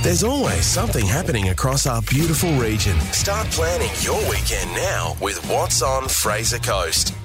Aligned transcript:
There's 0.00 0.22
always 0.22 0.64
something 0.64 1.04
happening 1.04 1.48
across 1.48 1.84
our 1.86 2.00
beautiful 2.02 2.52
region. 2.52 2.98
Start 3.12 3.48
planning 3.48 3.90
your 4.00 4.18
weekend 4.30 4.70
now 4.70 5.16
with 5.20 5.44
What's 5.50 5.82
on 5.82 6.08
Fraser 6.08 6.60
Coast. 6.60 7.17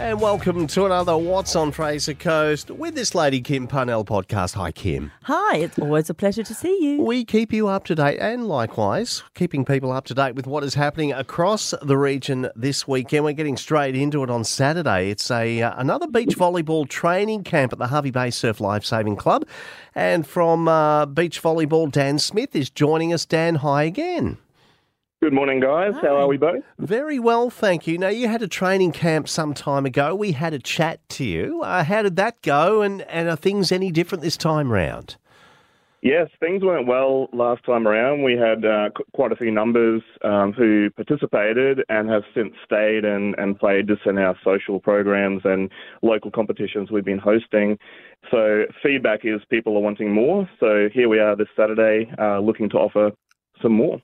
And 0.00 0.18
welcome 0.18 0.66
to 0.68 0.86
another 0.86 1.16
What's 1.16 1.54
on 1.54 1.72
Fraser 1.72 2.14
Coast 2.14 2.70
with 2.70 2.94
this 2.94 3.14
lady, 3.14 3.42
Kim 3.42 3.66
Parnell 3.66 4.02
podcast. 4.02 4.54
Hi, 4.54 4.72
Kim. 4.72 5.12
Hi, 5.24 5.58
it's 5.58 5.78
always 5.78 6.08
a 6.08 6.14
pleasure 6.14 6.42
to 6.42 6.54
see 6.54 6.76
you. 6.80 7.02
We 7.02 7.22
keep 7.22 7.52
you 7.52 7.68
up 7.68 7.84
to 7.84 7.94
date 7.94 8.18
and 8.18 8.48
likewise 8.48 9.22
keeping 9.34 9.62
people 9.62 9.92
up 9.92 10.06
to 10.06 10.14
date 10.14 10.34
with 10.34 10.46
what 10.46 10.64
is 10.64 10.72
happening 10.72 11.12
across 11.12 11.74
the 11.82 11.98
region 11.98 12.48
this 12.56 12.88
weekend. 12.88 13.26
We're 13.26 13.34
getting 13.34 13.58
straight 13.58 13.94
into 13.94 14.24
it 14.24 14.30
on 14.30 14.42
Saturday. 14.42 15.10
It's 15.10 15.30
a 15.30 15.60
uh, 15.60 15.74
another 15.76 16.06
beach 16.06 16.34
volleyball 16.34 16.88
training 16.88 17.44
camp 17.44 17.74
at 17.74 17.78
the 17.78 17.88
Hervey 17.88 18.10
Bay 18.10 18.30
Surf 18.30 18.58
Lifesaving 18.58 19.16
Club. 19.16 19.46
And 19.94 20.26
from 20.26 20.66
uh, 20.66 21.04
beach 21.04 21.42
volleyball, 21.42 21.92
Dan 21.92 22.18
Smith 22.18 22.56
is 22.56 22.70
joining 22.70 23.12
us. 23.12 23.26
Dan, 23.26 23.56
hi 23.56 23.82
again. 23.82 24.38
Good 25.22 25.34
morning, 25.34 25.60
guys. 25.60 25.92
How 26.00 26.16
are 26.16 26.26
we 26.26 26.38
both? 26.38 26.64
Very 26.78 27.18
well, 27.18 27.50
thank 27.50 27.86
you. 27.86 27.98
Now, 27.98 28.08
you 28.08 28.26
had 28.26 28.40
a 28.40 28.48
training 28.48 28.92
camp 28.92 29.28
some 29.28 29.52
time 29.52 29.84
ago. 29.84 30.14
We 30.14 30.32
had 30.32 30.54
a 30.54 30.58
chat 30.58 31.06
to 31.10 31.24
you. 31.24 31.60
Uh, 31.62 31.84
how 31.84 32.00
did 32.00 32.16
that 32.16 32.40
go, 32.40 32.80
and, 32.80 33.02
and 33.02 33.28
are 33.28 33.36
things 33.36 33.70
any 33.70 33.92
different 33.92 34.22
this 34.22 34.38
time 34.38 34.72
round? 34.72 35.18
Yes, 36.00 36.30
things 36.40 36.64
went 36.64 36.86
well 36.86 37.28
last 37.34 37.66
time 37.66 37.86
around. 37.86 38.22
We 38.22 38.32
had 38.32 38.64
uh, 38.64 38.88
quite 39.12 39.30
a 39.30 39.36
few 39.36 39.50
numbers 39.50 40.00
um, 40.24 40.54
who 40.54 40.88
participated 40.96 41.84
and 41.90 42.08
have 42.08 42.22
since 42.34 42.54
stayed 42.64 43.04
and, 43.04 43.34
and 43.36 43.58
played 43.58 43.88
just 43.88 44.06
in 44.06 44.16
our 44.16 44.34
social 44.42 44.80
programs 44.80 45.42
and 45.44 45.70
local 46.00 46.30
competitions 46.30 46.90
we've 46.90 47.04
been 47.04 47.18
hosting. 47.18 47.76
So 48.30 48.64
feedback 48.82 49.20
is 49.24 49.42
people 49.50 49.76
are 49.76 49.80
wanting 49.80 50.14
more. 50.14 50.48
So 50.58 50.88
here 50.90 51.10
we 51.10 51.18
are 51.18 51.36
this 51.36 51.48
Saturday 51.54 52.10
uh, 52.18 52.38
looking 52.38 52.70
to 52.70 52.78
offer 52.78 53.10
some 53.60 53.72
more. 53.72 54.00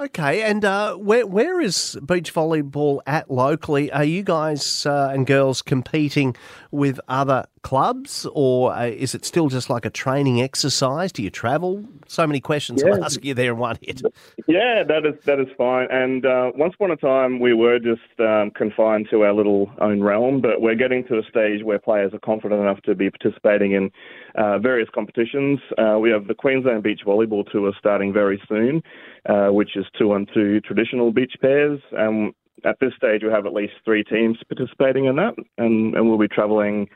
Okay, 0.00 0.42
and 0.42 0.64
uh, 0.64 0.94
where 0.94 1.26
where 1.26 1.60
is 1.60 1.98
beach 2.06 2.32
volleyball 2.32 3.00
at 3.06 3.28
locally? 3.30 3.90
Are 3.90 4.04
you 4.04 4.22
guys 4.22 4.86
uh, 4.86 5.10
and 5.12 5.26
girls 5.26 5.60
competing 5.60 6.36
with 6.70 7.00
other 7.08 7.46
clubs, 7.62 8.26
or 8.32 8.72
uh, 8.72 8.86
is 8.86 9.14
it 9.14 9.24
still 9.24 9.48
just 9.48 9.68
like 9.68 9.84
a 9.84 9.90
training 9.90 10.40
exercise? 10.40 11.10
Do 11.10 11.22
you 11.22 11.30
travel? 11.30 11.84
So 12.06 12.26
many 12.26 12.40
questions 12.40 12.82
Yeah. 12.82 12.92
I'll 12.92 13.04
ask 13.04 13.24
you 13.24 13.34
there 13.34 13.52
in 13.52 13.58
one 13.58 13.76
hit. 13.82 14.02
Yeah, 14.46 14.84
that 14.84 15.04
is 15.04 15.14
that 15.24 15.40
is 15.40 15.48
fine. 15.56 15.88
And 15.90 16.24
uh, 16.24 16.52
once 16.54 16.74
upon 16.74 16.90
a 16.90 16.96
time, 16.96 17.40
we 17.40 17.52
were 17.52 17.78
just 17.78 18.20
um, 18.20 18.50
confined 18.52 19.08
to 19.10 19.22
our 19.24 19.32
little 19.32 19.70
own 19.80 20.02
realm, 20.02 20.40
but 20.40 20.60
we're 20.60 20.74
getting 20.74 21.04
to 21.08 21.18
a 21.18 21.22
stage 21.28 21.62
where 21.64 21.78
players 21.78 22.14
are 22.14 22.20
confident 22.20 22.60
enough 22.60 22.80
to 22.82 22.94
be 22.94 23.10
participating 23.10 23.72
in 23.72 23.90
uh, 24.36 24.58
various 24.58 24.88
competitions. 24.94 25.58
Uh, 25.76 25.98
we 25.98 26.10
have 26.10 26.28
the 26.28 26.34
Queensland 26.34 26.82
Beach 26.82 27.00
Volleyball 27.04 27.50
Tour 27.50 27.72
starting 27.78 28.12
very 28.12 28.40
soon, 28.48 28.82
uh, 29.28 29.48
which 29.48 29.76
is 29.76 29.84
two 29.98 30.12
on 30.12 30.26
two 30.32 30.60
traditional 30.60 31.12
beach 31.12 31.34
pairs. 31.40 31.80
Um, 31.96 32.32
at 32.64 32.76
this 32.80 32.92
stage, 32.96 33.22
we 33.22 33.30
have 33.30 33.46
at 33.46 33.52
least 33.52 33.74
three 33.84 34.02
teams 34.02 34.38
participating 34.48 35.04
in 35.04 35.16
that, 35.16 35.34
and, 35.58 35.94
and 35.94 36.08
we'll 36.08 36.18
be 36.18 36.28
travelling 36.28 36.88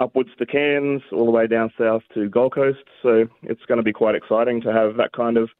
upwards 0.00 0.30
to 0.38 0.46
Cairns, 0.46 1.02
all 1.12 1.24
the 1.24 1.30
way 1.30 1.46
down 1.46 1.70
south 1.78 2.02
to 2.14 2.28
Gold 2.28 2.54
Coast. 2.54 2.84
So 3.02 3.26
it's 3.42 3.64
going 3.66 3.78
to 3.78 3.84
be 3.84 3.92
quite 3.92 4.16
exciting 4.16 4.60
to 4.62 4.72
have 4.72 4.96
that 4.96 5.12
kind 5.12 5.36
of 5.36 5.50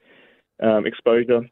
um, 0.63 0.87
exposure. 0.87 1.43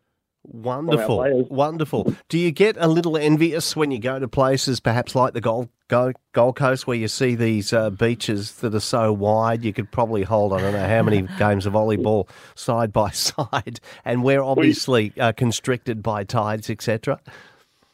Wonderful, 0.45 1.45
wonderful. 1.51 2.15
Do 2.29 2.37
you 2.37 2.51
get 2.51 2.77
a 2.77 2.89
little 2.89 3.17
envious 3.17 3.77
when 3.77 3.93
you 3.93 4.01
go 4.01 4.19
to 4.19 4.27
places, 4.27 4.81
perhaps 4.81 5.15
like 5.15 5.35
the 5.35 5.41
Gold 5.41 5.69
Gold, 5.89 6.17
Coast, 6.57 6.87
where 6.87 6.97
you 6.97 7.07
see 7.07 7.37
these 7.37 7.73
uh, 7.73 7.91
beaches 7.91 8.53
that 8.57 8.75
are 8.75 8.81
so 8.81 9.13
wide 9.13 9.63
you 9.63 9.73
could 9.73 9.93
probably 9.93 10.25
hold 10.25 10.53
I 10.53 10.61
don't 10.61 10.73
know 10.73 10.89
how 10.89 11.03
many 11.03 11.23
games 11.39 11.65
of 11.65 11.75
volleyball 11.75 12.29
side 12.57 12.93
by 12.93 13.11
side, 13.13 13.79
and 14.05 14.25
we're 14.25 14.43
obviously 14.43 15.13
uh, 15.21 15.31
constricted 15.33 16.03
by 16.03 16.25
tides, 16.25 16.69
etc. 16.69 17.21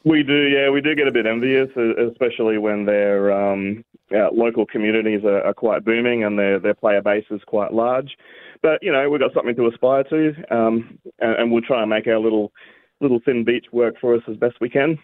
We 0.05 0.23
do, 0.23 0.45
yeah, 0.45 0.71
we 0.71 0.81
do 0.81 0.95
get 0.95 1.07
a 1.07 1.13
bit 1.13 1.27
envious, 1.27 1.69
especially 1.77 2.57
when 2.57 2.87
their 2.87 3.31
um, 3.31 3.85
uh, 4.11 4.31
local 4.33 4.65
communities 4.65 5.23
are, 5.25 5.43
are 5.43 5.53
quite 5.53 5.85
booming 5.85 6.25
and 6.25 6.39
their 6.39 6.59
their 6.59 6.75
player 6.75 7.03
base 7.03 7.27
is 7.31 7.43
quite 7.47 7.75
large. 7.75 8.17
But 8.63 8.83
you 8.83 8.93
know, 8.93 9.09
we've 9.09 9.21
got 9.21 9.35
something 9.35 9.57
to 9.57 9.67
aspire 9.69 10.05
to, 10.05 10.35
um, 10.51 10.99
and, 11.21 11.37
and 11.37 11.53
we'll 11.53 11.63
try 11.63 11.81
and 11.83 11.91
make 11.91 12.07
our 12.07 12.19
little 12.19 12.53
little 13.01 13.21
thin 13.25 13.45
beach 13.45 13.67
work 13.73 13.95
for 14.01 14.15
us 14.15 14.23
as 14.29 14.37
best 14.37 14.57
we 14.61 14.69
can. 14.69 14.99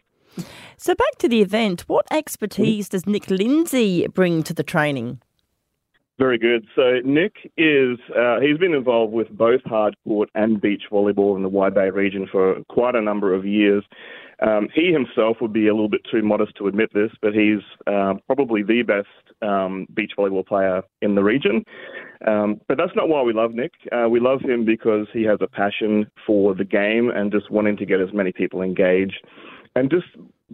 So, 0.76 0.94
back 0.94 1.19
to 1.19 1.28
the 1.28 1.41
event, 1.41 1.82
what 1.82 2.06
expertise 2.10 2.88
does 2.88 3.06
Nick 3.06 3.31
Lindsay 3.31 4.06
bring 4.09 4.42
to 4.44 4.53
the 4.54 4.65
training? 4.65 5.20
Very 6.19 6.38
good. 6.38 6.65
So 6.76 7.00
Nick 7.04 7.53
is 7.56 7.98
uh, 8.16 8.38
he's 8.38 8.56
been 8.56 8.72
involved 8.72 9.12
with 9.12 9.28
both 9.31 9.62
hard 9.65 9.97
court 10.04 10.31
and 10.36 10.60
beach 10.60 10.84
volleyball 10.91 11.34
in 11.36 11.42
the 11.42 11.48
Wide 11.48 11.75
Bay 11.75 11.91
region 11.91 12.28
for 12.31 12.62
quite 12.69 12.94
a 12.94 13.00
number 13.00 13.34
of 13.34 13.44
years. 13.44 13.82
Um, 14.47 14.69
he 14.75 14.93
himself 14.93 15.38
would 15.41 15.53
be 15.53 15.69
a 15.69 15.75
little 15.75 15.88
bit 15.88 16.03
too 16.10 16.22
modest 16.22 16.56
to 16.56 16.66
admit 16.66 16.93
this, 16.93 17.10
but 17.22 17.32
he's 17.32 17.62
uh, 17.87 18.15
probably 18.27 18.62
the 18.62 18.82
best 18.82 19.09
um, 19.43 19.87
beach 19.94 20.12
volleyball 20.19 20.47
player 20.47 20.82
in 21.00 21.15
the 21.15 21.22
region. 21.22 21.65
Um, 22.27 22.60
but 22.69 22.77
that's 22.77 22.94
not 22.94 23.09
why 23.09 23.22
we 23.22 23.33
love 23.33 23.53
Nick. 23.53 23.72
Uh, 23.91 24.09
we 24.09 24.21
love 24.21 24.41
him 24.41 24.65
because 24.65 25.06
he 25.12 25.22
has 25.25 25.38
a 25.41 25.47
passion 25.47 26.10
for 26.27 26.54
the 26.54 26.65
game 26.65 27.10
and 27.10 27.33
just 27.33 27.50
wanting 27.50 27.77
to 27.78 27.87
get 27.87 28.00
as 28.00 28.12
many 28.12 28.33
people 28.33 28.60
engaged 28.60 29.25
and 29.77 29.91
just 29.91 30.06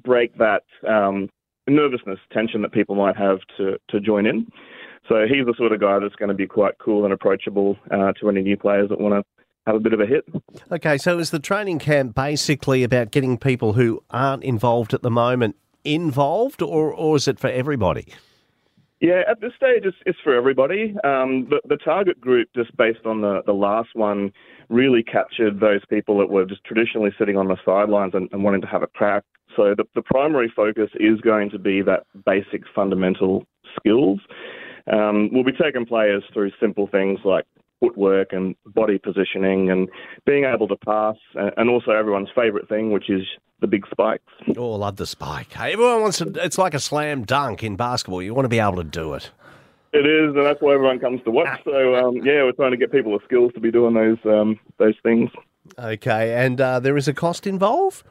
break 0.02 0.36
that 0.38 0.62
um, 0.88 1.28
nervousness, 1.68 2.18
tension 2.32 2.62
that 2.62 2.72
people 2.72 2.94
might 2.94 3.16
have 3.16 3.38
to, 3.56 3.76
to 3.88 4.00
join 4.00 4.26
in. 4.26 4.46
So 5.08 5.24
he's 5.26 5.46
the 5.46 5.54
sort 5.56 5.72
of 5.72 5.80
guy 5.80 5.98
that's 5.98 6.14
going 6.14 6.28
to 6.28 6.34
be 6.34 6.46
quite 6.46 6.74
cool 6.78 7.04
and 7.04 7.12
approachable 7.12 7.76
uh, 7.90 8.12
to 8.20 8.28
any 8.28 8.42
new 8.42 8.56
players 8.56 8.88
that 8.90 9.00
want 9.00 9.14
to 9.14 9.39
have 9.66 9.76
a 9.76 9.80
bit 9.80 9.92
of 9.92 10.00
a 10.00 10.06
hit. 10.06 10.24
Okay, 10.72 10.98
so 10.98 11.18
is 11.18 11.30
the 11.30 11.38
training 11.38 11.78
camp 11.78 12.14
basically 12.14 12.82
about 12.82 13.10
getting 13.10 13.38
people 13.38 13.74
who 13.74 14.02
aren't 14.10 14.42
involved 14.42 14.94
at 14.94 15.02
the 15.02 15.10
moment 15.10 15.56
involved, 15.84 16.62
or 16.62 16.92
or 16.92 17.16
is 17.16 17.28
it 17.28 17.38
for 17.38 17.48
everybody? 17.48 18.12
Yeah, 19.00 19.22
at 19.30 19.40
this 19.40 19.52
stage, 19.56 19.84
it's, 19.84 19.96
it's 20.04 20.18
for 20.22 20.34
everybody. 20.34 20.94
Um, 21.04 21.48
the, 21.48 21.60
the 21.66 21.78
target 21.78 22.20
group, 22.20 22.48
just 22.54 22.76
based 22.76 23.06
on 23.06 23.22
the, 23.22 23.40
the 23.46 23.54
last 23.54 23.88
one, 23.94 24.30
really 24.68 25.02
captured 25.02 25.58
those 25.58 25.80
people 25.88 26.18
that 26.18 26.28
were 26.28 26.44
just 26.44 26.62
traditionally 26.64 27.10
sitting 27.18 27.38
on 27.38 27.48
the 27.48 27.56
sidelines 27.64 28.12
and, 28.14 28.28
and 28.30 28.44
wanting 28.44 28.60
to 28.60 28.66
have 28.66 28.82
a 28.82 28.86
crack. 28.88 29.24
So 29.56 29.74
the, 29.74 29.84
the 29.94 30.02
primary 30.02 30.52
focus 30.54 30.90
is 30.96 31.18
going 31.22 31.48
to 31.50 31.58
be 31.58 31.80
that 31.80 32.04
basic 32.26 32.62
fundamental 32.74 33.46
skills. 33.74 34.20
Um, 34.92 35.30
we'll 35.32 35.44
be 35.44 35.52
taking 35.52 35.86
players 35.86 36.22
through 36.34 36.50
simple 36.60 36.86
things 36.86 37.20
like 37.24 37.46
footwork 37.80 38.32
and 38.32 38.54
body 38.66 38.98
positioning 38.98 39.70
and 39.70 39.88
being 40.26 40.44
able 40.44 40.68
to 40.68 40.76
pass, 40.76 41.16
and, 41.34 41.70
also 41.70 41.92
everyone's 41.92 42.28
favourite 42.34 42.68
thing, 42.68 42.92
which 42.92 43.08
is 43.08 43.22
the 43.60 43.66
big 43.66 43.86
spikes. 43.90 44.32
Oh, 44.56 44.74
I 44.74 44.76
love 44.76 44.96
the 44.96 45.06
spike. 45.06 45.52
Hey, 45.54 45.72
everyone 45.72 46.02
wants 46.02 46.18
to. 46.18 46.32
It's 46.36 46.58
like 46.58 46.74
a 46.74 46.80
slam 46.80 47.24
dunk 47.24 47.62
in 47.62 47.76
basketball. 47.76 48.22
You 48.22 48.34
want 48.34 48.44
to 48.44 48.50
be 48.50 48.58
able 48.58 48.76
to 48.76 48.84
do 48.84 49.14
it. 49.14 49.30
It 49.92 50.06
is, 50.06 50.36
and 50.36 50.46
that's 50.46 50.60
why 50.60 50.74
everyone 50.74 51.00
comes 51.00 51.20
to 51.24 51.30
watch. 51.30 51.60
So 51.64 51.94
um, 51.96 52.16
yeah, 52.16 52.44
we're 52.44 52.52
trying 52.52 52.70
to 52.70 52.76
get 52.76 52.92
people 52.92 53.12
the 53.12 53.24
skills 53.24 53.52
to 53.54 53.60
be 53.60 53.70
doing 53.70 53.94
those 53.94 54.18
um, 54.24 54.58
those 54.78 54.94
things. 55.02 55.30
Okay, 55.78 56.34
and 56.34 56.60
uh, 56.60 56.80
there 56.80 56.96
is 56.96 57.08
a 57.08 57.14
cost 57.14 57.46
involved. 57.46 58.04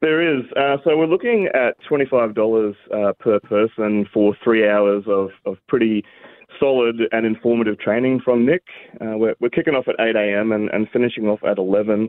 There 0.00 0.36
is. 0.36 0.44
Uh, 0.56 0.78
so 0.82 0.96
we're 0.96 1.06
looking 1.06 1.48
at 1.54 1.76
twenty 1.86 2.06
five 2.06 2.34
dollars 2.34 2.74
uh, 2.92 3.12
per 3.18 3.38
person 3.40 4.06
for 4.12 4.36
three 4.42 4.68
hours 4.68 5.04
of, 5.06 5.30
of 5.44 5.58
pretty 5.68 6.04
solid 6.60 7.00
and 7.10 7.26
informative 7.26 7.80
training 7.80 8.20
from 8.24 8.46
Nick. 8.46 8.62
Uh, 9.00 9.16
we're, 9.16 9.34
we're 9.40 9.48
kicking 9.48 9.74
off 9.74 9.88
at 9.88 9.96
eight 9.98 10.14
a.m. 10.14 10.52
And, 10.52 10.68
and 10.70 10.88
finishing 10.92 11.26
off 11.26 11.40
at 11.42 11.58
eleven. 11.58 12.08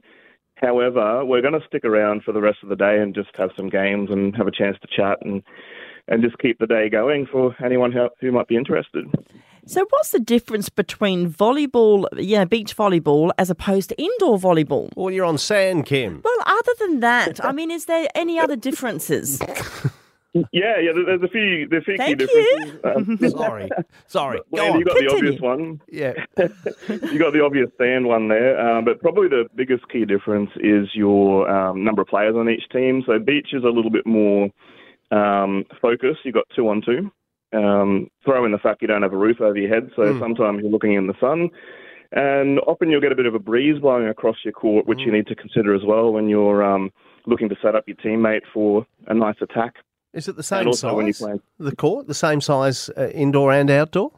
However, 0.55 1.25
we're 1.25 1.41
going 1.41 1.59
to 1.59 1.65
stick 1.65 1.83
around 1.83 2.23
for 2.23 2.33
the 2.33 2.41
rest 2.41 2.59
of 2.61 2.69
the 2.69 2.75
day 2.75 2.99
and 2.99 3.15
just 3.15 3.29
have 3.35 3.49
some 3.57 3.69
games 3.69 4.11
and 4.11 4.35
have 4.35 4.45
a 4.45 4.51
chance 4.51 4.77
to 4.81 4.87
chat 4.95 5.17
and 5.21 5.41
and 6.07 6.21
just 6.21 6.37
keep 6.39 6.59
the 6.59 6.67
day 6.67 6.89
going 6.89 7.25
for 7.25 7.55
anyone 7.63 7.91
who, 7.91 8.09
who 8.19 8.31
might 8.31 8.47
be 8.47 8.57
interested. 8.57 9.05
So, 9.65 9.85
what's 9.89 10.09
the 10.09 10.19
difference 10.19 10.69
between 10.69 11.31
volleyball, 11.31 12.07
yeah, 12.17 12.45
beach 12.45 12.75
volleyball, 12.75 13.31
as 13.37 13.49
opposed 13.49 13.89
to 13.89 14.01
indoor 14.01 14.39
volleyball? 14.39 14.89
Well, 14.95 15.11
you're 15.11 15.25
on 15.25 15.37
sand, 15.37 15.85
Kim. 15.85 16.21
Well, 16.23 16.43
other 16.45 16.71
than 16.79 16.99
that, 17.01 17.43
I 17.45 17.51
mean, 17.51 17.69
is 17.69 17.85
there 17.85 18.07
any 18.15 18.39
other 18.39 18.55
differences? 18.55 19.39
Yeah, 20.33 20.79
yeah. 20.79 20.91
There's 20.93 21.21
a 21.23 21.27
few, 21.27 21.67
there's 21.67 21.83
a 21.83 21.85
few 21.85 21.93
key 21.93 21.97
Thank 21.97 22.21
you. 22.21 22.27
differences. 22.27 22.79
Um, 22.83 23.29
Sorry, 23.37 23.69
sorry. 24.07 24.37
Go 24.37 24.43
Well, 24.51 24.73
on. 24.73 24.79
you 24.79 24.85
got 24.85 24.95
the 24.97 25.11
obvious 25.11 25.41
one. 25.41 25.81
Yeah. 25.91 26.13
you 27.11 27.19
got 27.19 27.33
the 27.33 27.43
obvious 27.43 27.69
sand 27.77 28.05
one 28.05 28.29
there, 28.29 28.59
um, 28.59 28.85
but 28.85 29.01
probably 29.01 29.27
the 29.27 29.45
biggest 29.55 29.87
key 29.89 30.05
difference 30.05 30.49
is 30.57 30.87
your 30.93 31.49
um, 31.49 31.83
number 31.83 32.01
of 32.01 32.07
players 32.07 32.35
on 32.35 32.49
each 32.49 32.63
team. 32.71 33.03
So 33.05 33.19
beach 33.19 33.49
is 33.53 33.63
a 33.63 33.67
little 33.69 33.91
bit 33.91 34.05
more 34.07 34.49
um, 35.11 35.65
focused. 35.81 36.19
You've 36.23 36.35
got 36.35 36.45
two 36.55 36.69
on 36.69 36.81
two. 36.81 37.11
Um, 37.53 38.07
throw 38.23 38.45
in 38.45 38.53
the 38.53 38.57
fact 38.57 38.81
you 38.81 38.87
don't 38.87 39.01
have 39.01 39.11
a 39.11 39.17
roof 39.17 39.41
over 39.41 39.57
your 39.57 39.67
head, 39.73 39.89
so 39.97 40.17
sometimes 40.19 40.61
you're 40.61 40.71
looking 40.71 40.93
in 40.93 41.07
the 41.07 41.13
sun. 41.19 41.49
And 42.13 42.59
often 42.61 42.89
you'll 42.89 43.01
get 43.01 43.11
a 43.11 43.15
bit 43.15 43.25
of 43.25 43.35
a 43.35 43.39
breeze 43.39 43.79
blowing 43.81 44.07
across 44.07 44.37
your 44.45 44.53
court, 44.53 44.85
which 44.87 44.99
you 45.05 45.11
need 45.11 45.27
to 45.27 45.35
consider 45.35 45.73
as 45.75 45.81
well 45.85 46.13
when 46.13 46.29
you're 46.29 46.63
um, 46.63 46.89
looking 47.25 47.49
to 47.49 47.55
set 47.61 47.75
up 47.75 47.83
your 47.87 47.97
teammate 47.97 48.41
for 48.53 48.85
a 49.07 49.13
nice 49.13 49.35
attack. 49.41 49.75
Is 50.13 50.27
it 50.27 50.35
the 50.35 50.43
same 50.43 50.67
also 50.67 50.93
when 50.95 51.07
you 51.07 51.13
size? 51.13 51.39
play 51.39 51.39
The 51.59 51.75
court, 51.75 52.07
the 52.07 52.13
same 52.13 52.41
size 52.41 52.89
uh, 52.97 53.07
indoor 53.09 53.51
and 53.53 53.69
outdoor? 53.69 54.11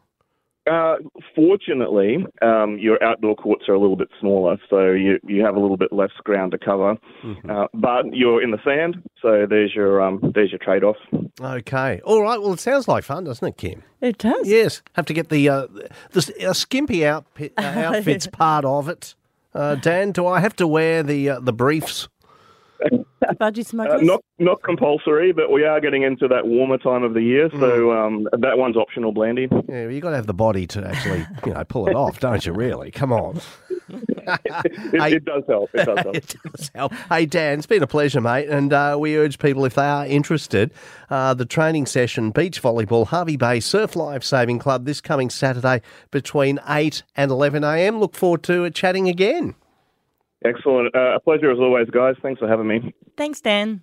Uh, 0.70 0.96
fortunately, 1.34 2.24
um, 2.40 2.78
your 2.78 3.02
outdoor 3.04 3.36
courts 3.36 3.68
are 3.68 3.74
a 3.74 3.78
little 3.78 3.96
bit 3.96 4.08
smaller, 4.18 4.56
so 4.70 4.92
you 4.92 5.18
you 5.26 5.44
have 5.44 5.56
a 5.56 5.60
little 5.60 5.76
bit 5.76 5.92
less 5.92 6.10
ground 6.24 6.52
to 6.52 6.58
cover. 6.58 6.96
Uh, 7.48 7.66
but 7.74 8.06
you're 8.12 8.42
in 8.42 8.50
the 8.50 8.58
sand, 8.64 8.96
so 9.20 9.44
there's 9.48 9.74
your 9.74 10.00
um, 10.00 10.32
there's 10.34 10.50
your 10.52 10.58
trade 10.58 10.82
off. 10.82 10.96
Okay. 11.38 12.00
All 12.04 12.22
right. 12.22 12.40
Well, 12.40 12.54
it 12.54 12.60
sounds 12.60 12.88
like 12.88 13.04
fun, 13.04 13.24
doesn't 13.24 13.46
it, 13.46 13.56
Kim? 13.58 13.82
It 14.00 14.16
does. 14.16 14.48
Yes. 14.48 14.80
Have 14.94 15.04
to 15.06 15.12
get 15.12 15.28
the 15.28 15.48
uh, 15.50 15.66
the 16.12 16.46
uh, 16.48 16.54
skimpy 16.54 17.04
outfit, 17.06 17.52
uh, 17.58 17.60
outfits 17.62 18.26
part 18.26 18.64
of 18.64 18.88
it. 18.88 19.14
Uh, 19.52 19.74
Dan, 19.74 20.12
do 20.12 20.26
I 20.26 20.40
have 20.40 20.56
to 20.56 20.66
wear 20.66 21.02
the 21.02 21.28
uh, 21.28 21.40
the 21.40 21.52
briefs? 21.52 22.08
Budgie 23.40 23.64
Uh, 23.78 23.96
not 24.02 24.22
not 24.38 24.62
compulsory, 24.62 25.32
but 25.32 25.50
we 25.50 25.64
are 25.64 25.80
getting 25.80 26.02
into 26.02 26.28
that 26.28 26.46
warmer 26.46 26.76
time 26.78 27.02
of 27.02 27.14
the 27.14 27.22
year, 27.22 27.48
so 27.58 27.92
um, 27.92 28.28
that 28.38 28.58
one's 28.58 28.76
optional, 28.76 29.12
Blandy. 29.12 29.48
Yeah, 29.68 29.88
you've 29.88 30.02
got 30.02 30.10
to 30.10 30.16
have 30.16 30.26
the 30.26 30.34
body 30.34 30.66
to 30.68 30.86
actually, 30.86 31.26
you 31.46 31.54
know, 31.54 31.64
pull 31.64 31.88
it 31.88 31.94
off, 31.96 32.20
don't 32.20 32.44
you? 32.44 32.52
Really? 32.52 32.90
Come 32.90 33.12
on. 33.12 33.40
It, 34.26 34.98
Hey. 34.98 35.16
it 35.16 35.26
does 35.26 35.42
help. 35.46 35.68
It 35.74 35.84
does 35.84 35.98
help. 35.98 36.16
It 36.16 36.34
does 36.42 36.70
help. 36.74 36.94
Hey, 37.10 37.26
Dan, 37.26 37.58
it's 37.58 37.66
been 37.66 37.82
a 37.82 37.86
pleasure, 37.86 38.22
mate. 38.22 38.48
And 38.48 38.72
uh, 38.72 38.96
we 38.98 39.18
urge 39.18 39.38
people, 39.38 39.66
if 39.66 39.74
they 39.74 39.84
are 39.84 40.06
interested, 40.06 40.72
uh, 41.10 41.34
the 41.34 41.44
training 41.44 41.84
session, 41.84 42.30
beach 42.30 42.62
volleyball, 42.62 43.08
Hervey 43.08 43.36
Bay 43.36 43.60
Surf 43.60 43.94
Life 43.94 44.24
Saving 44.24 44.58
Club, 44.58 44.86
this 44.86 45.02
coming 45.02 45.28
Saturday 45.28 45.82
between 46.10 46.58
8 46.66 47.02
and 47.14 47.30
11 47.30 47.62
a.m. 47.64 48.00
Look 48.00 48.14
forward 48.14 48.42
to 48.44 48.64
uh, 48.64 48.70
chatting 48.70 49.06
again. 49.08 49.54
Excellent. 50.44 50.94
Uh, 50.94 51.16
a 51.16 51.20
pleasure 51.20 51.50
as 51.50 51.58
always, 51.58 51.88
guys. 51.90 52.16
Thanks 52.22 52.38
for 52.38 52.48
having 52.48 52.66
me. 52.66 52.94
Thanks, 53.16 53.40
Dan. 53.40 53.82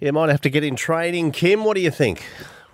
You 0.00 0.12
might 0.12 0.30
have 0.30 0.40
to 0.42 0.50
get 0.50 0.64
in 0.64 0.76
training. 0.76 1.32
Kim, 1.32 1.64
what 1.64 1.74
do 1.74 1.80
you 1.80 1.90
think? 1.90 2.24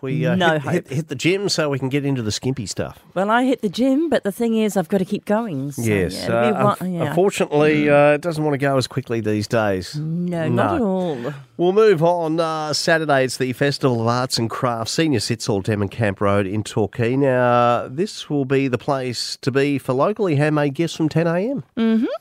We 0.03 0.27
uh, 0.27 0.35
No 0.37 0.59
hit, 0.59 0.87
hit, 0.87 0.89
hit 0.89 1.09
the 1.09 1.15
gym 1.15 1.49
so 1.49 1.71
we 1.71 1.79
can 1.79 1.89
get 1.89 2.05
into 2.05 2.21
the 2.23 2.31
skimpy 2.31 2.67
stuff. 2.67 3.01
Well, 3.15 3.31
I 3.31 3.45
hit 3.45 3.63
the 3.63 3.69
gym, 3.69 4.11
but 4.11 4.25
the 4.25 4.31
thing 4.31 4.55
is, 4.57 4.77
I've 4.77 4.89
got 4.89 4.99
to 4.99 5.05
keep 5.05 5.25
going. 5.25 5.73
So, 5.73 5.83
yes. 5.83 6.27
yeah, 6.29 6.35
uh, 6.35 6.75
one- 6.79 6.93
yeah. 6.95 7.05
Unfortunately, 7.09 7.89
uh, 7.89 8.13
it 8.13 8.21
doesn't 8.21 8.45
want 8.45 8.55
to 8.55 8.59
go 8.59 8.77
as 8.77 8.87
quickly 8.87 9.21
these 9.21 9.49
days. 9.49 9.97
no, 9.97 10.49
not 10.49 10.75
at 10.77 10.81
all. 10.83 11.33
We'll 11.59 11.73
move 11.73 12.03
on. 12.03 12.39
Uh, 12.39 12.75
Saturday, 12.75 13.25
it's 13.25 13.39
the 13.39 13.55
Festival 13.55 14.03
of 14.03 14.07
Arts 14.07 14.37
and 14.37 14.51
Crafts, 14.51 14.93
Senior 14.93 15.21
Sits 15.21 15.47
Hall, 15.47 15.63
Denman 15.63 15.89
Camp 15.89 16.21
Road 16.21 16.47
in 16.47 16.63
Torquay. 16.63 17.17
Now, 17.17 17.89
this 17.89 18.29
will 18.29 18.45
be 18.45 18.69
the 18.69 18.77
place 18.77 19.39
to 19.41 19.51
be 19.51 19.79
for 19.79 19.95
locally 19.95 20.37
handmade 20.37 20.75
gifts 20.75 20.95
from 20.95 21.09
10am. 21.09 21.63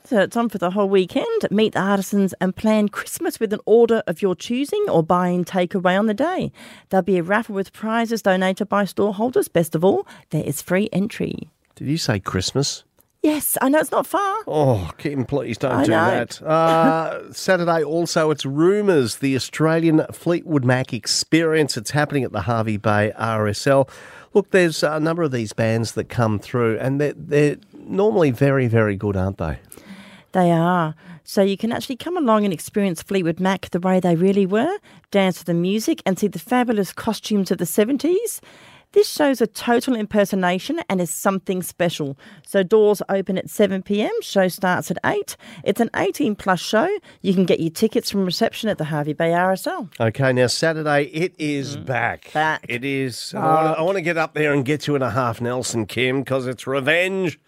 So 0.04 0.20
it's 0.20 0.38
on 0.38 0.48
for 0.48 0.56
the 0.56 0.70
whole 0.70 0.88
weekend. 0.88 1.26
Meet 1.50 1.74
the 1.74 1.80
artisans 1.80 2.32
and 2.40 2.56
plan 2.56 2.88
Christmas 2.88 3.38
with 3.38 3.52
an 3.52 3.60
order 3.66 4.02
of 4.06 4.22
your 4.22 4.34
choosing 4.34 4.86
or 4.88 5.02
buy 5.02 5.28
in 5.28 5.44
takeaway 5.44 5.98
on 5.98 6.06
the 6.06 6.14
day. 6.14 6.50
There'll 6.88 7.04
be 7.04 7.18
a 7.18 7.22
raffle 7.22 7.56
with 7.56 7.74
prizes 7.74 8.22
donated 8.22 8.70
by 8.70 8.86
storeholders. 8.86 9.48
Best 9.48 9.74
of 9.74 9.84
all, 9.84 10.06
there 10.30 10.44
is 10.44 10.62
free 10.62 10.88
entry. 10.94 11.50
Did 11.74 11.88
you 11.88 11.98
say 11.98 12.20
Christmas? 12.20 12.84
Yes, 13.26 13.58
I 13.60 13.68
know 13.68 13.80
it's 13.80 13.90
not 13.90 14.06
far. 14.06 14.44
Oh, 14.46 14.92
Kim, 14.98 15.24
please 15.24 15.58
don't 15.58 15.72
I 15.72 15.84
do 15.84 15.90
know. 15.90 16.10
that. 16.10 16.40
Uh, 16.42 17.24
Saturday 17.32 17.82
also, 17.82 18.30
it's 18.30 18.46
rumours 18.46 19.16
the 19.16 19.34
Australian 19.34 20.06
Fleetwood 20.12 20.64
Mac 20.64 20.92
experience. 20.92 21.76
It's 21.76 21.90
happening 21.90 22.22
at 22.22 22.30
the 22.30 22.42
Hervey 22.42 22.76
Bay 22.76 23.12
RSL. 23.18 23.90
Look, 24.32 24.52
there's 24.52 24.84
a 24.84 25.00
number 25.00 25.24
of 25.24 25.32
these 25.32 25.52
bands 25.52 25.92
that 25.92 26.08
come 26.08 26.38
through, 26.38 26.78
and 26.78 27.00
they're, 27.00 27.14
they're 27.16 27.56
normally 27.76 28.30
very, 28.30 28.68
very 28.68 28.94
good, 28.94 29.16
aren't 29.16 29.38
they? 29.38 29.58
They 30.30 30.52
are. 30.52 30.94
So 31.24 31.42
you 31.42 31.56
can 31.56 31.72
actually 31.72 31.96
come 31.96 32.16
along 32.16 32.44
and 32.44 32.54
experience 32.54 33.02
Fleetwood 33.02 33.40
Mac 33.40 33.70
the 33.70 33.80
way 33.80 33.98
they 33.98 34.14
really 34.14 34.46
were, 34.46 34.78
dance 35.10 35.38
to 35.40 35.44
the 35.44 35.54
music, 35.54 36.00
and 36.06 36.16
see 36.16 36.28
the 36.28 36.38
fabulous 36.38 36.92
costumes 36.92 37.50
of 37.50 37.58
the 37.58 37.64
70s. 37.64 38.40
This 38.96 39.10
shows 39.12 39.42
a 39.42 39.46
total 39.46 39.94
impersonation 39.94 40.80
and 40.88 41.02
is 41.02 41.10
something 41.10 41.62
special. 41.62 42.16
So 42.46 42.62
doors 42.62 43.02
open 43.10 43.36
at 43.36 43.50
7 43.50 43.82
pm, 43.82 44.10
show 44.22 44.48
starts 44.48 44.90
at 44.90 44.96
8. 45.04 45.36
It's 45.64 45.80
an 45.82 45.90
18 45.94 46.34
plus 46.34 46.60
show. 46.60 46.88
You 47.20 47.34
can 47.34 47.44
get 47.44 47.60
your 47.60 47.68
tickets 47.68 48.10
from 48.10 48.24
reception 48.24 48.70
at 48.70 48.78
the 48.78 48.86
Hervey 48.86 49.12
Bay 49.12 49.32
RSL. 49.32 49.90
Okay, 50.00 50.32
now 50.32 50.46
Saturday 50.46 51.02
it 51.12 51.34
is 51.36 51.76
back. 51.76 52.24
Mm. 52.28 52.32
Back. 52.32 52.64
It 52.70 52.86
is. 52.86 53.34
and 53.34 53.44
I 53.44 53.54
wanna- 53.64 53.72
I 53.78 53.82
want 53.82 53.96
to 53.96 54.02
get 54.02 54.16
up 54.16 54.32
there 54.32 54.54
and 54.54 54.64
get 54.64 54.86
you 54.86 54.96
in 54.96 55.02
a 55.02 55.10
half 55.10 55.42
Nelson, 55.42 55.84
Kim, 55.84 56.20
because 56.22 56.46
it's 56.46 56.66
revenge. 56.66 57.38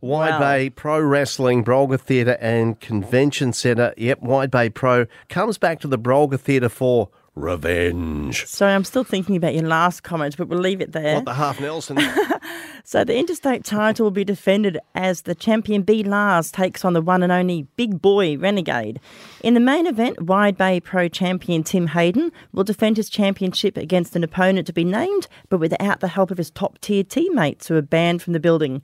Wide 0.00 0.30
Wow. 0.30 0.38
Bay 0.40 0.68
Pro 0.70 1.00
Wrestling, 1.00 1.62
Brolga 1.64 2.00
Theatre 2.00 2.38
and 2.40 2.80
Convention 2.80 3.52
Centre. 3.52 3.94
Yep, 3.96 4.20
Wide 4.22 4.50
Bay 4.50 4.68
Pro 4.68 5.06
comes 5.28 5.58
back 5.58 5.78
to 5.78 5.86
the 5.86 5.98
Brolga 5.98 6.40
Theatre 6.40 6.68
for 6.68 7.10
revenge. 7.38 8.46
Sorry, 8.46 8.72
I'm 8.72 8.84
still 8.84 9.04
thinking 9.04 9.36
about 9.36 9.54
your 9.54 9.66
last 9.66 10.02
comment, 10.02 10.36
but 10.36 10.48
we'll 10.48 10.58
leave 10.58 10.80
it 10.80 10.92
there. 10.92 11.16
What 11.16 11.24
the 11.24 11.34
half 11.34 11.60
Nelson? 11.60 11.98
So 12.88 13.04
the 13.04 13.18
interstate 13.18 13.64
title 13.64 14.04
will 14.04 14.10
be 14.10 14.24
defended 14.24 14.78
as 14.94 15.20
the 15.20 15.34
champion 15.34 15.82
B 15.82 16.02
Lars 16.02 16.50
takes 16.50 16.86
on 16.86 16.94
the 16.94 17.02
one 17.02 17.22
and 17.22 17.30
only 17.30 17.64
Big 17.76 18.00
Boy 18.00 18.38
Renegade. 18.38 18.98
In 19.44 19.52
the 19.52 19.60
main 19.60 19.86
event, 19.86 20.22
Wide 20.22 20.56
Bay 20.56 20.80
Pro 20.80 21.06
champion 21.06 21.62
Tim 21.62 21.88
Hayden 21.88 22.32
will 22.54 22.64
defend 22.64 22.96
his 22.96 23.10
championship 23.10 23.76
against 23.76 24.16
an 24.16 24.24
opponent 24.24 24.66
to 24.68 24.72
be 24.72 24.84
named, 24.84 25.28
but 25.50 25.58
without 25.58 26.00
the 26.00 26.08
help 26.08 26.30
of 26.30 26.38
his 26.38 26.50
top 26.50 26.80
tier 26.80 27.04
teammates 27.04 27.68
who 27.68 27.76
are 27.76 27.82
banned 27.82 28.22
from 28.22 28.32
the 28.32 28.40
building. 28.40 28.80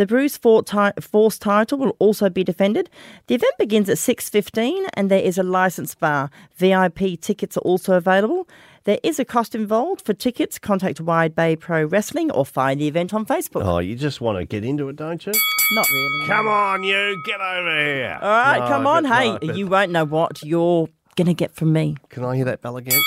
The 0.00 0.06
Bruce 0.06 0.38
Force 0.38 1.38
title 1.38 1.76
will 1.76 1.94
also 1.98 2.30
be 2.30 2.42
defended. 2.42 2.88
The 3.26 3.34
event 3.34 3.52
begins 3.58 3.86
at 3.90 3.98
6.15 3.98 4.88
and 4.94 5.10
there 5.10 5.20
is 5.20 5.36
a 5.36 5.42
license 5.42 5.94
bar. 5.94 6.30
VIP 6.56 7.20
tickets 7.20 7.58
are 7.58 7.60
also 7.60 7.98
available. 7.98 8.48
There 8.84 8.98
is 9.02 9.18
a 9.18 9.26
cost 9.26 9.54
involved. 9.54 10.06
For 10.06 10.14
tickets, 10.14 10.58
contact 10.58 11.02
Wide 11.02 11.34
Bay 11.34 11.54
Pro 11.54 11.84
Wrestling 11.84 12.30
or 12.30 12.46
find 12.46 12.80
the 12.80 12.88
event 12.88 13.12
on 13.12 13.26
Facebook. 13.26 13.62
oh, 13.62 13.78
you 13.78 13.94
just 13.94 14.22
want 14.22 14.38
to 14.38 14.46
get 14.46 14.64
into 14.64 14.88
it, 14.88 14.96
don't 14.96 15.26
you? 15.26 15.34
Not 15.72 15.86
really. 15.92 16.26
Come 16.26 16.48
on, 16.48 16.82
you, 16.82 17.22
get 17.26 17.42
over 17.42 17.84
here. 17.84 18.18
All 18.22 18.30
right, 18.30 18.58
No, 18.60 18.68
come 18.68 18.86
on. 18.86 19.04
hey, 19.04 19.36
no, 19.42 19.52
you 19.52 19.66
won't 19.66 19.92
know 19.92 20.06
what 20.06 20.42
you're 20.42 20.88
going 21.16 21.26
to 21.26 21.34
get 21.34 21.54
from 21.54 21.74
me. 21.74 21.94
Can 22.08 22.24
I 22.24 22.36
hear 22.36 22.46
that 22.46 22.62
bell 22.62 22.78
again? 22.78 22.98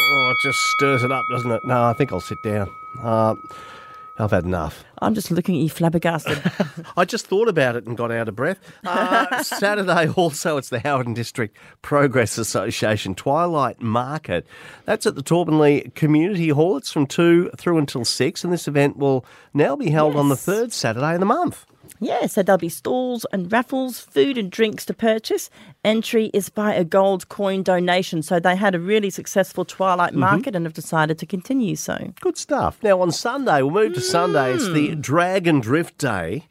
Oh, 0.00 0.32
it 0.34 0.42
just 0.42 0.58
stirs 0.76 1.02
it 1.02 1.12
up, 1.12 1.26
doesn't 1.30 1.50
it? 1.50 1.60
No, 1.66 1.84
I 1.84 1.92
think 1.92 2.10
I'll 2.10 2.20
sit 2.20 2.38
down. 2.42 2.70
Uh, 3.02 3.34
I've 4.18 4.32
had 4.32 4.44
enough. 4.44 4.84
I'm 5.00 5.14
just 5.14 5.30
looking 5.30 5.54
at 5.54 5.62
you 5.62 5.70
flabbergasted. 5.70 6.42
I 6.96 7.04
just 7.04 7.26
thought 7.26 7.48
about 7.48 7.76
it 7.76 7.86
and 7.86 7.96
got 7.96 8.10
out 8.10 8.28
of 8.28 8.34
breath. 8.34 8.58
Uh, 8.84 9.42
Saturday 9.44 10.08
also, 10.08 10.56
it's 10.56 10.70
the 10.70 10.80
Howard 10.80 11.14
District 11.14 11.56
Progress 11.82 12.36
Association 12.36 13.14
Twilight 13.14 13.80
Market. 13.80 14.46
That's 14.86 15.06
at 15.06 15.14
the 15.14 15.22
Torbanlea 15.22 15.94
Community 15.94 16.48
Hall. 16.48 16.76
It's 16.76 16.90
from 16.90 17.06
2 17.06 17.52
through 17.56 17.78
until 17.78 18.04
6, 18.04 18.44
and 18.44 18.52
this 18.52 18.66
event 18.66 18.96
will 18.96 19.24
now 19.54 19.76
be 19.76 19.90
held 19.90 20.16
on 20.16 20.28
the 20.28 20.36
third 20.36 20.72
Saturday 20.72 21.14
of 21.14 21.20
the 21.20 21.26
month. 21.26 21.64
Yeah, 22.00 22.26
so 22.26 22.42
there'll 22.42 22.58
be 22.58 22.68
stalls 22.68 23.26
and 23.32 23.50
raffles, 23.52 23.98
food 24.00 24.38
and 24.38 24.50
drinks 24.50 24.84
to 24.86 24.94
purchase. 24.94 25.50
Entry 25.84 26.30
is 26.32 26.48
by 26.48 26.74
a 26.74 26.84
gold 26.84 27.28
coin 27.28 27.62
donation. 27.62 28.22
So 28.22 28.38
they 28.38 28.56
had 28.56 28.74
a 28.74 28.80
really 28.80 29.10
successful 29.10 29.64
Twilight 29.64 30.10
Mm-hmm. 30.10 30.20
market 30.20 30.54
and 30.56 30.64
have 30.66 30.74
decided 30.74 31.18
to 31.18 31.26
continue 31.26 31.76
so. 31.76 32.12
Good 32.20 32.36
stuff. 32.36 32.78
Now, 32.82 33.00
on 33.00 33.10
Sunday, 33.12 33.62
we'll 33.62 33.84
move 33.84 33.94
to 33.94 34.00
Sunday. 34.00 34.54
It's 34.54 34.68
the 34.72 34.94
Drag 34.94 35.46
and 35.46 35.62
Drift 35.62 35.98
Day 35.98 36.44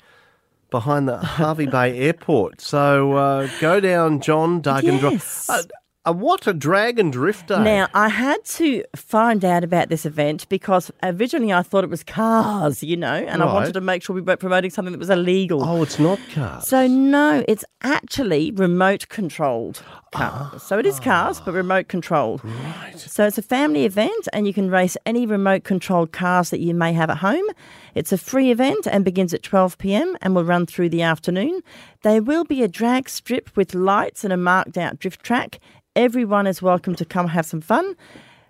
behind 0.70 1.08
the 1.08 1.18
Hervey 1.18 1.66
Bay 1.68 1.98
Airport. 2.08 2.60
So 2.62 3.14
uh, 3.14 3.50
go 3.62 3.80
down, 3.80 4.20
John, 4.22 4.60
Doug 4.62 4.84
and 4.84 5.00
Drive. 5.00 5.46
Uh, 5.48 5.64
uh, 6.08 6.14
what 6.14 6.48
a 6.48 6.54
Drag 6.54 7.00
and 7.00 7.12
Drift 7.12 7.48
Day. 7.48 7.64
Now, 7.64 7.88
I 7.94 8.10
had 8.10 8.44
to 8.46 8.84
find 8.96 9.44
out 9.44 9.64
about 9.64 9.90
this 9.90 10.06
event 10.06 10.48
because 10.50 10.92
originally 11.04 11.54
I 11.54 11.64
thought 11.64 11.84
it 11.84 11.90
was 11.90 12.04
cars, 12.04 12.84
you 12.84 12.96
know, 12.96 13.14
and 13.14 13.44
I 13.44 13.46
wanted 13.54 13.74
to 13.74 13.82
make 13.82 14.04
sure 14.04 14.16
we 14.16 14.22
weren't 14.22 14.40
promoting 14.40 14.72
something 14.72 14.92
that 14.92 15.00
was 15.00 15.10
illegal. 15.10 15.64
oh, 15.64 15.84
it's 15.84 16.00
not 16.00 16.20
cars. 16.34 16.68
So 16.68 16.88
no, 16.88 17.44
it's 17.48 17.66
actually 17.82 18.52
remote 18.52 19.10
controlled 19.10 19.82
cars. 20.12 20.64
So 20.64 20.80
it 20.80 20.86
is 20.86 21.00
cars, 21.00 21.40
but 21.42 21.54
remote 21.54 21.88
controlled. 21.88 22.44
Right. 22.44 22.94
So 22.98 23.26
it's 23.26 23.38
a 23.38 23.42
family 23.42 23.86
event, 23.86 24.28
and 24.34 24.48
you 24.48 24.54
can 24.54 24.70
race 24.70 24.98
any 25.06 25.26
remote 25.26 25.64
controlled 25.64 26.12
cars 26.12 26.50
that 26.50 26.60
you 26.60 26.74
may 26.74 26.94
have 26.94 27.10
at 27.10 27.18
home. 27.18 27.46
It's 27.96 28.12
a 28.12 28.18
free 28.18 28.52
event 28.52 28.88
and 28.90 29.04
begins 29.04 29.34
at 29.34 29.44
12 29.44 29.78
p.m. 29.80 30.18
and 30.22 30.36
will 30.36 30.44
run 30.44 30.66
through 30.66 30.90
the 30.90 31.02
afternoon. 31.02 31.62
There 32.04 32.22
will 32.22 32.44
be 32.44 32.62
a 32.62 32.68
drag 32.68 33.10
strip 33.10 33.56
with 33.58 33.74
lights 33.74 34.24
and 34.24 34.32
a 34.32 34.38
marked 34.38 34.78
out 34.78 35.00
drift 35.00 35.24
track. 35.24 35.60
Everyone 35.98 36.46
is 36.46 36.62
welcome 36.62 36.94
to 36.94 37.06
come 37.06 37.28
have 37.30 37.48
some 37.48 37.60
fun. 37.60 37.96